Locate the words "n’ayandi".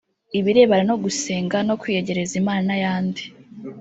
2.67-3.23